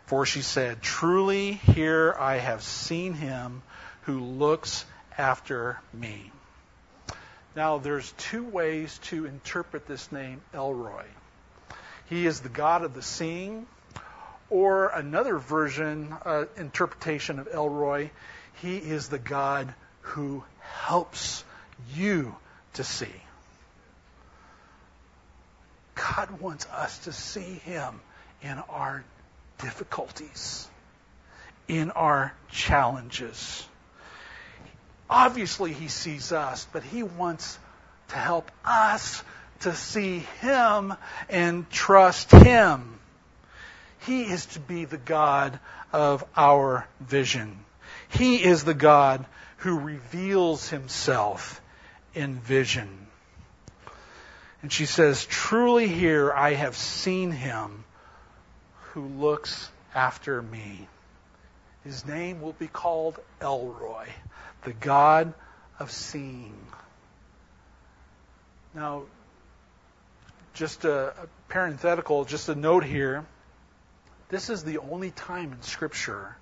[0.07, 3.63] For she said, Truly here I have seen him
[4.03, 4.85] who looks
[5.19, 6.31] after me.
[7.57, 11.07] Now, there's two ways to interpret this name, El Roi.
[12.09, 13.67] He is the God of the seeing,
[14.49, 18.11] or another version, uh, interpretation of El Roi,
[18.63, 21.45] he is the God who helps
[21.95, 22.35] you
[22.75, 23.07] to see.
[25.95, 28.01] God wants us to see Him
[28.43, 29.05] in our
[29.59, 30.69] difficulties,
[31.69, 33.67] in our challenges
[35.09, 37.59] obviously he sees us, but he wants
[38.09, 39.23] to help us
[39.61, 40.95] to see him
[41.29, 42.99] and trust him.
[44.07, 45.59] He is to be the God
[45.93, 47.59] of our vision.
[48.15, 49.27] He is the God
[49.59, 51.61] who reveals himself
[52.15, 52.89] in vision.
[54.63, 57.85] And she says, Truly here I have seen him
[58.93, 60.87] who looks after me.
[61.83, 64.09] His name will be called El Roi,
[64.63, 65.35] the God
[65.81, 66.55] of seeing.
[68.75, 69.03] Now,
[70.55, 73.25] just a, a parenthetical, just a note here.
[74.29, 76.37] This is the only time in Scripture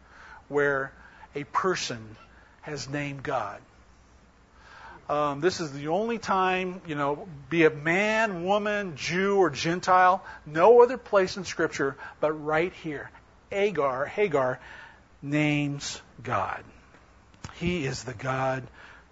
[0.49, 0.93] where
[1.35, 2.17] a person
[2.63, 3.61] has named God.
[5.09, 10.25] Um, this is the only time, you know, be it man, woman, Jew, or Gentile,
[10.47, 13.11] no other place in Scripture, but right here,
[13.51, 14.61] Agar, Hagar
[15.21, 16.63] names God.
[17.55, 18.63] He is the God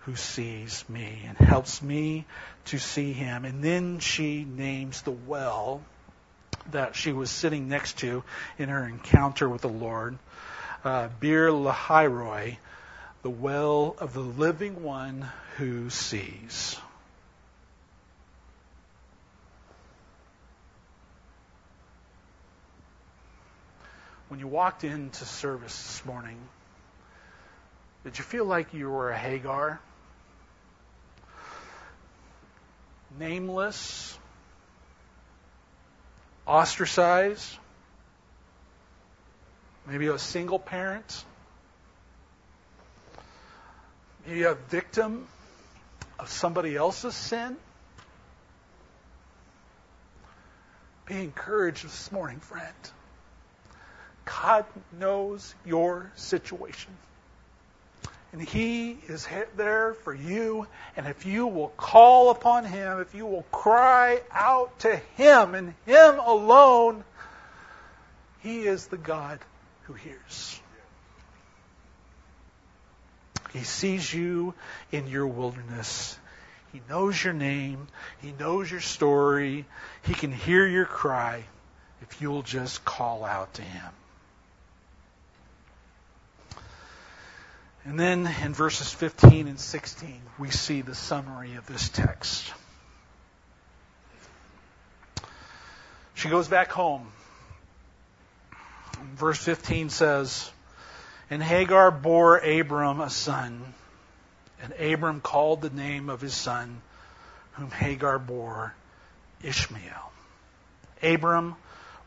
[0.00, 2.24] who sees me and helps me
[2.66, 3.44] to see him.
[3.44, 5.82] And then she names the well
[6.70, 8.22] that she was sitting next to
[8.58, 10.18] in her encounter with the Lord,
[10.84, 12.58] uh, Beer-lahai-roi,
[13.22, 16.78] the well of the living one who sees.
[24.28, 26.38] When you walked into service this morning,
[28.04, 29.80] did you feel like you were a Hagar?
[33.18, 34.16] Nameless?
[36.46, 37.58] Ostracized?
[39.90, 41.24] Maybe you're a single parent?
[44.24, 45.26] Maybe you're a victim
[46.16, 47.56] of somebody else's sin?
[51.06, 52.72] Be encouraged this morning, friend.
[54.26, 54.64] God
[54.96, 56.92] knows your situation.
[58.30, 59.26] And He is
[59.56, 60.68] there for you.
[60.96, 65.74] And if you will call upon Him, if you will cry out to Him and
[65.84, 67.02] Him alone,
[68.38, 69.40] He is the God
[69.90, 70.60] who hears.
[73.52, 74.54] He sees you
[74.92, 76.16] in your wilderness.
[76.72, 77.88] He knows your name.
[78.22, 79.64] He knows your story.
[80.02, 81.42] He can hear your cry
[82.02, 83.90] if you'll just call out to Him.
[87.84, 92.52] And then in verses 15 and 16, we see the summary of this text.
[96.14, 97.10] She goes back home.
[99.14, 100.50] Verse 15 says,
[101.28, 103.74] And Hagar bore Abram a son.
[104.62, 106.82] And Abram called the name of his son,
[107.52, 108.74] whom Hagar bore,
[109.42, 110.12] Ishmael.
[111.02, 111.56] Abram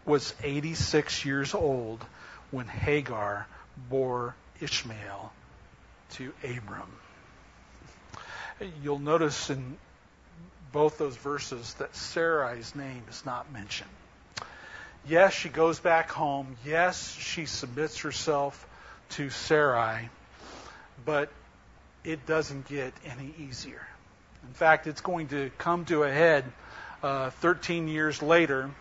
[0.06, 2.06] was 86 years old
[2.52, 3.48] when Hagar
[3.89, 5.34] bore Ishmael
[6.12, 6.91] to Abram.
[8.84, 9.78] You'll notice in
[10.72, 13.89] both those verses that Sarai's name is not mentioned.
[15.08, 16.56] Yes, she goes back home.
[16.66, 18.68] Yes, she submits herself
[19.12, 20.10] to Sarai,
[21.04, 21.30] but
[22.06, 23.86] it doesn't get any easier.
[24.47, 26.45] In fact, it's going to come to a head
[27.01, 28.72] uh, 13 years later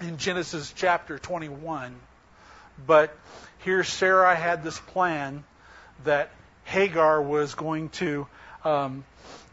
[0.00, 1.94] in Genesis chapter 21.
[2.84, 3.16] But
[3.60, 5.44] here Sarai had this plan
[6.04, 6.30] that
[6.64, 8.26] Hagar was going to
[8.64, 9.04] um,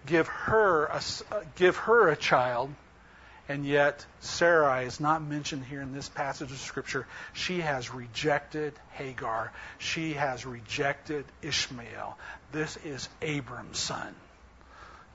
[0.05, 2.73] give her a, uh, give her a child,
[3.53, 7.05] and yet Sarai is not mentioned here in this passage of Scripture.
[7.33, 9.53] She has rejected Hagar.
[9.77, 12.17] She has rejected Ishmael.
[12.51, 14.15] This is Abram's son.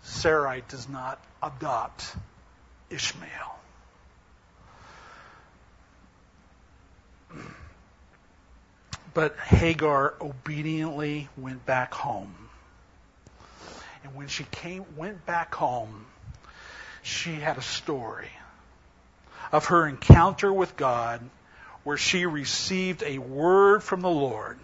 [0.04, 2.14] Sarai does not adopt
[2.90, 3.58] Ishmael.
[9.14, 12.36] But Hagar obediently went back home.
[14.04, 16.06] And when she came, went back home,
[17.08, 18.30] she had a story
[19.50, 21.20] of her encounter with God
[21.82, 24.58] where she received a word from the Lord.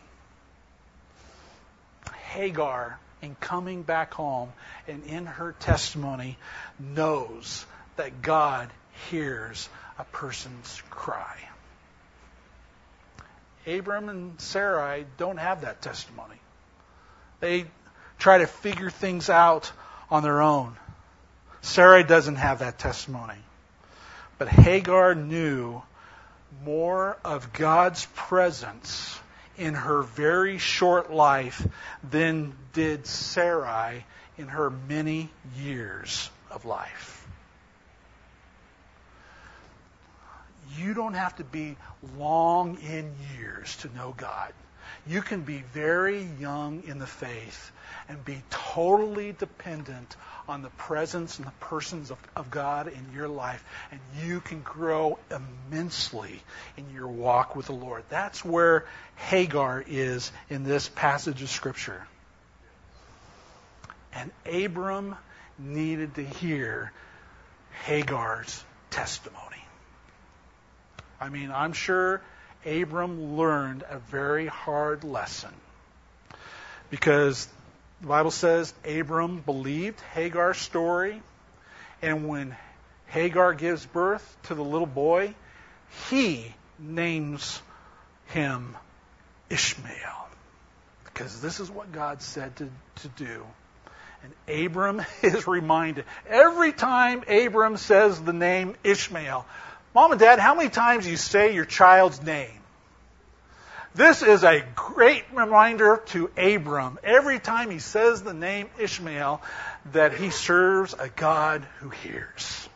[2.33, 4.53] Hagar, in coming back home
[4.87, 6.37] and in her testimony,
[6.79, 7.65] knows
[7.97, 8.69] that God
[9.09, 9.69] hears
[9.99, 11.39] a person's cry.
[13.67, 16.37] Abram and Sarai don't have that testimony.
[17.41, 17.65] They
[18.19, 19.73] try to figure things out
[20.11, 20.77] on their own.
[21.65, 23.39] Sarai doesn't have that testimony.
[24.39, 25.83] But Hagar knew
[26.65, 29.19] more of God's presence
[29.57, 31.67] in her very short life
[32.09, 34.05] than did Sarai
[34.39, 37.15] in her many years of life.
[40.77, 41.77] you don't have to be
[42.19, 44.53] long in years to know God.
[45.07, 47.71] You can be very young in the faith
[48.09, 50.17] and be totally dependent
[50.49, 54.61] on the presence and the persons of, of, God in your life, and you can
[54.61, 56.43] grow immensely
[56.77, 58.05] in your walk with the Lord.
[58.09, 58.87] That's where
[59.17, 62.07] Hagar is in this passage of Scripture.
[64.13, 65.17] And Abram
[65.59, 66.93] needed to hear
[67.85, 69.41] Hagar's testimony.
[71.21, 72.21] I mean, I'm sure
[72.67, 75.53] Abram learned a very hard lesson
[76.91, 77.47] because
[78.01, 81.23] the Bible says Abram believed Hagar's story,
[82.03, 82.57] and when
[83.07, 85.35] Hagar gives birth to the little boy,
[86.11, 87.61] he names
[88.27, 88.77] him
[89.51, 90.29] Ishmael
[91.05, 93.47] because this is what God said to, to do.
[94.23, 99.47] And Abram is reminded every time Abram says the name Ishmael,
[99.95, 102.51] Mom and Dad, how many times you say your child's name?
[103.95, 109.41] This is a great reminder to Abram every time he says the name Ishmael
[109.93, 112.69] that he serves a God who hears.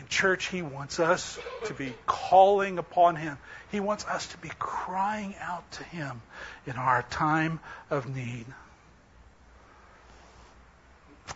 [0.00, 3.38] In church, he wants us to be calling upon him.
[3.70, 6.22] He wants us to be crying out to him
[6.66, 8.46] in our time of need.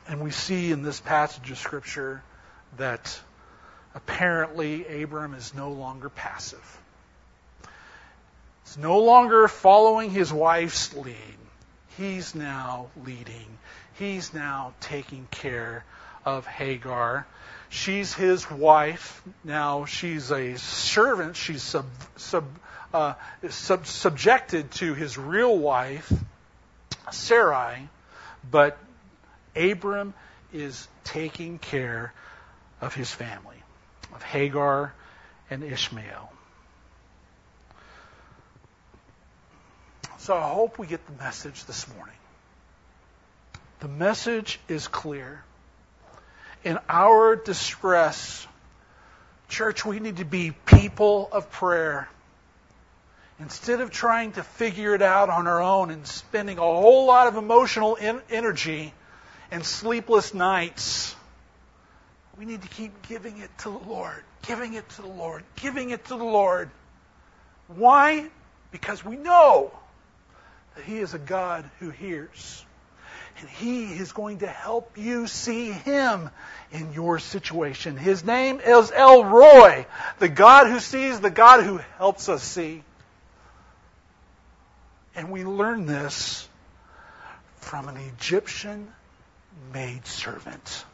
[0.09, 2.25] And we see in this passage of Scripture
[2.77, 3.21] that
[3.95, 6.81] apparently Abram is no longer passive.
[8.65, 11.17] He's no longer following his wife's lead.
[11.99, 13.59] He's now leading.
[13.95, 15.85] He's now taking care
[16.25, 17.27] of Hagar.
[17.69, 19.23] She's his wife.
[19.45, 21.37] Now she's a servant.
[21.37, 21.87] She's sub,
[22.17, 22.45] sub,
[22.95, 23.15] uh,
[23.49, 26.13] sub, subjected to his real wife,
[27.11, 27.89] Sarai.
[28.51, 28.79] But
[29.55, 30.15] Abram
[30.53, 32.13] is taking care
[32.81, 33.52] of his family
[34.15, 34.93] of Hagar
[35.51, 36.33] and Ishmael.
[40.19, 42.15] So I hope we get the message this morning.
[43.81, 45.43] The message is clear.
[46.63, 48.47] In our distress,
[49.49, 52.09] church, we need to be people of prayer.
[53.41, 57.27] Instead of trying to figure it out on our own and spending a whole lot
[57.27, 57.99] of emotional
[58.31, 58.95] energy
[59.51, 61.17] and sleepless nights,
[62.39, 65.91] we need to keep giving it to the Lord, giving it to the Lord, giving
[65.91, 66.71] it to the Lord.
[67.69, 68.29] Why?
[68.71, 69.71] Because we know
[70.75, 72.65] that He is a God who hears.
[73.41, 76.31] And He is going to help you see Him
[76.71, 77.97] in your situation.
[77.97, 79.87] His name is El Roi,
[80.19, 82.83] the God who sees, the God who helps us see.
[85.15, 86.49] And we learn this
[87.57, 88.89] from an Egyptian
[89.73, 90.85] maid servant.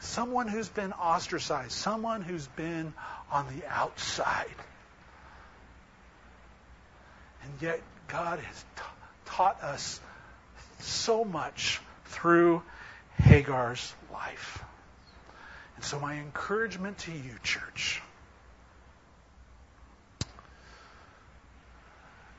[0.00, 2.94] Someone who's been ostracized, someone who's been
[3.32, 4.46] on the outside.
[7.42, 8.82] And yet, God has t-
[9.26, 10.00] taught us
[10.80, 12.62] so much through
[13.16, 14.62] Hagar's life.
[15.76, 18.00] And so, my encouragement to you, church,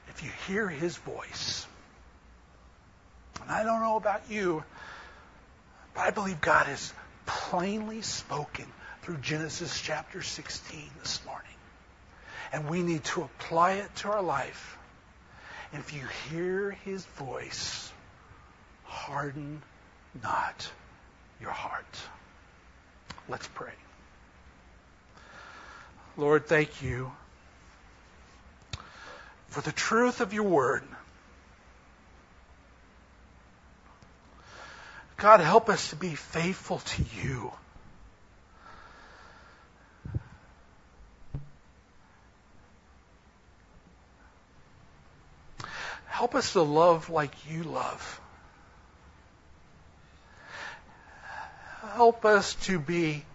[0.10, 1.66] if you hear his voice,
[3.42, 4.64] and I don't know about you,
[5.94, 6.94] but I believe God has
[7.30, 8.66] plainly spoken
[9.04, 11.46] through Genesis chapter 16 this morning.
[12.52, 14.78] And we need to apply it to our life.
[15.72, 17.92] And if you hear his voice,
[18.84, 19.62] harden
[20.24, 20.72] not
[21.40, 22.00] your heart.
[23.28, 23.74] Let's pray.
[26.18, 27.12] Lord, thank you
[29.50, 30.84] for the truth of your word.
[35.20, 37.52] God, help us to be faithful to you.
[46.06, 48.22] Help us to love like you love.
[51.96, 53.26] Help us to be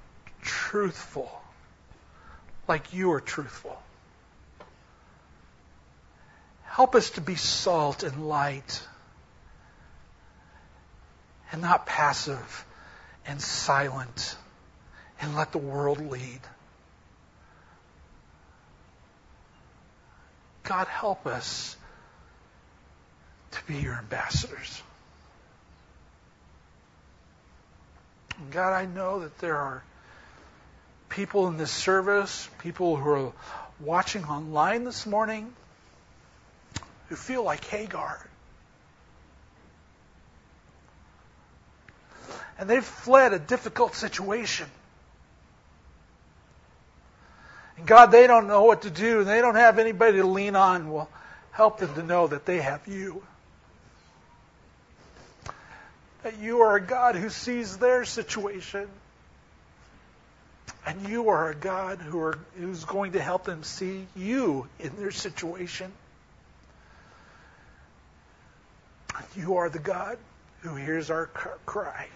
[0.41, 1.30] truthful
[2.66, 3.78] like you are truthful.
[6.64, 8.82] Help us to be salt and light
[11.55, 12.67] and not passive
[13.29, 14.37] and silent
[15.21, 16.41] and let the world lead.
[20.65, 21.77] God, help us
[23.53, 24.83] to be your ambassadors.
[28.51, 29.85] God, I know that there are
[31.09, 33.33] people in this service, people who are
[33.79, 35.53] watching online this morning,
[37.11, 38.29] who feel like Hagar.
[42.59, 44.69] And they've fled a difficult situation.
[47.77, 50.57] And God, they don't know what to do, and they don't have anybody to lean
[50.57, 50.91] on.
[50.91, 51.09] Well,
[51.51, 53.23] help them to know that they have you.
[56.23, 58.89] That you are a God who sees their situation.
[60.87, 64.95] And you are a God who are, who's going to help them see you in
[64.97, 65.91] their situation.
[69.37, 70.19] You are the God
[70.61, 71.27] who hears our
[71.67, 72.07] cry.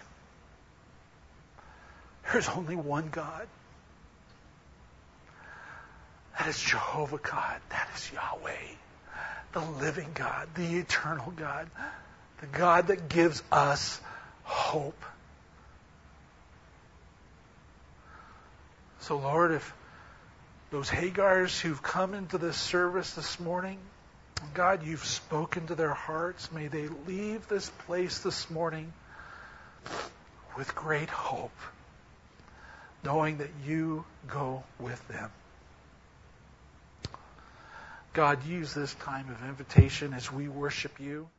[2.31, 3.47] There's only one God.
[6.37, 7.59] That is Jehovah God.
[7.69, 8.51] That is Yahweh,
[9.51, 11.69] the living God, the eternal God,
[12.39, 13.99] the God that gives us
[14.43, 15.03] hope.
[19.01, 19.73] So, Lord, if
[20.71, 23.79] those Hagars who've come into this service this morning,
[24.53, 26.51] God, you've spoken to their hearts.
[26.51, 28.93] May they leave this place this morning
[30.55, 31.51] with great hope
[33.03, 35.31] knowing that you go with them.
[38.13, 41.29] God, use this time of invitation as we worship you.